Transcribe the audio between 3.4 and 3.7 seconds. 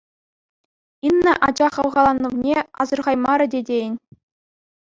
те